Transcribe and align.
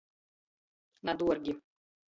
Na 1.03 1.13
duorgi. 1.19 1.51